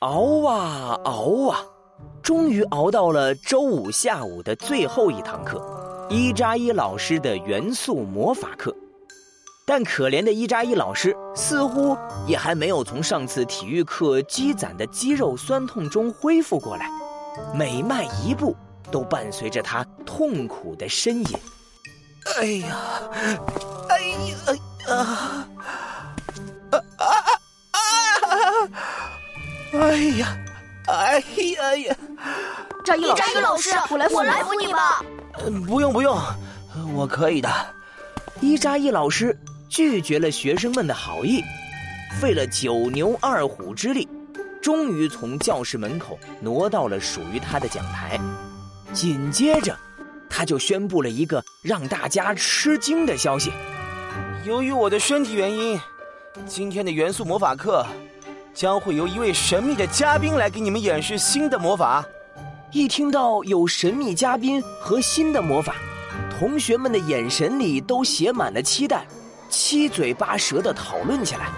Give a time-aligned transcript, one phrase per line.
[0.00, 1.58] 熬啊熬啊，
[2.22, 5.60] 终于熬到了周五下午的最后一堂课——
[6.08, 8.72] 伊扎伊老师的元素魔法课。
[9.66, 11.96] 但可怜的伊扎伊老师似乎
[12.28, 16.88] 也还没有从上次体育课积攒的肌肉酸痛中恢复过来，
[17.52, 18.54] 每迈一步
[18.92, 21.38] 都伴随着他痛苦的呻吟。
[22.36, 22.78] 哎呀，
[23.88, 25.57] 哎呀，啊，啊
[29.88, 30.36] 哎呀，
[30.86, 31.96] 哎呀呀！
[32.84, 35.02] 扎伊老师，扎伊老师，我来扶，我来扶你吧。
[35.66, 36.18] 不用不用，
[36.94, 37.48] 我可以的。
[38.40, 39.36] 伊扎伊老师。
[39.70, 41.44] 拒绝了学生们的好意，
[42.18, 44.08] 费了九牛二虎之力，
[44.62, 48.18] 终于从教室门口挪到了属于他的讲台。
[48.94, 49.76] 紧接着，
[50.30, 53.52] 他就宣布了一个让大家吃惊的消息：
[54.46, 55.78] 由于我的身体原因，
[56.46, 57.84] 今天的元素魔法课
[58.58, 62.04] 将会由一位神秘的嘉宾来给你们演示新的魔法。
[62.72, 65.76] 一听到有神秘嘉宾和新的魔法，
[66.36, 69.06] 同学们的眼神里都写满了期待。
[69.48, 71.52] 七嘴八舌的讨论起来。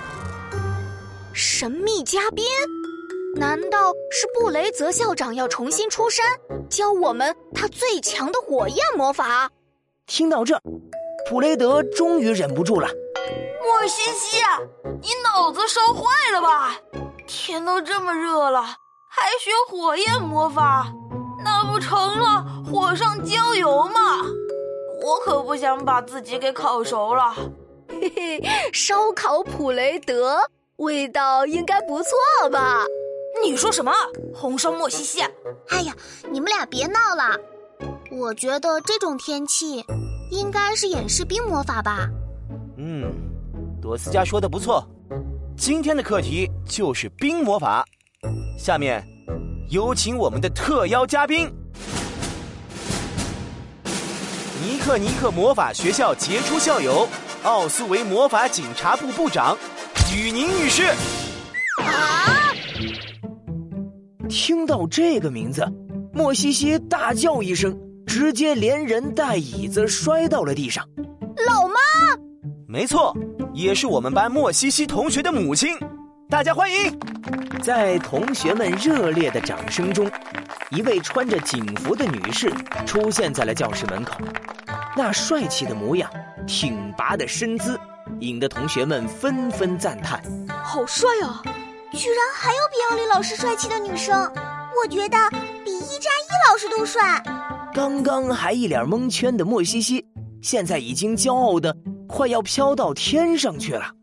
[1.33, 2.44] 神秘嘉宾？
[3.34, 6.27] 难道是布雷泽校长要重新出山，
[6.69, 9.48] 教我们他最强的火焰魔法？
[10.05, 10.61] 听到这，
[11.27, 12.86] 普雷德终于忍不住了。
[13.62, 14.42] 莫西西，
[15.00, 16.02] 你脑子烧坏
[16.33, 16.77] 了吧？
[17.33, 18.61] 天都这么热了，
[19.09, 20.92] 还学火焰魔法，
[21.45, 24.00] 那不成了火上浇油吗？
[25.00, 27.33] 我可不想把自己给烤熟了。
[27.89, 28.42] 嘿嘿，
[28.73, 30.41] 烧烤普雷德，
[30.78, 32.84] 味道应该不错吧？
[33.45, 33.92] 你说什么？
[34.34, 35.23] 红烧莫西西？
[35.69, 35.95] 哎呀，
[36.33, 37.39] 你们俩别闹了！
[38.11, 39.84] 我觉得这种天气，
[40.33, 42.08] 应该是演示冰魔法吧？
[42.77, 43.05] 嗯，
[43.81, 44.84] 朵斯加说的不错，
[45.61, 47.84] 今天的课题就是冰魔法。
[48.56, 49.06] 下面，
[49.69, 51.47] 有请我们的特邀嘉宾——
[54.64, 57.07] 尼克尼克魔法学校杰出校友。
[57.42, 59.55] 奥斯维魔法警察部部长
[60.17, 60.84] 雨宁女士。
[61.77, 62.55] 啊！
[64.30, 65.63] 听到这个名字，
[66.11, 70.89] 莫西西大叫一声，直接连人带椅子摔到了地上。
[71.46, 71.74] 老妈，
[72.67, 73.14] 没错，
[73.60, 75.76] 也是我们班莫西西同学的母亲。
[76.30, 76.98] 大家欢迎！
[77.62, 80.10] 在同学们热烈的掌声中，
[80.70, 82.50] 一位穿着警服的女士
[82.86, 84.14] 出现在了教室门口。
[84.96, 86.10] 那帅气的模样，
[86.46, 87.78] 挺拔的身姿，
[88.20, 90.22] 引得同学们纷纷赞叹
[90.64, 91.42] ：“好帅啊！
[91.92, 94.18] 居然还有比奥利老师帅气的女生，
[94.82, 95.18] 我觉得
[95.66, 97.22] 比一扎一老师都帅。”
[97.74, 100.06] 刚刚还一脸蒙圈的莫西西，
[100.40, 101.77] 现在已经骄傲的
[102.10, 103.94] 快要飘到天上去了。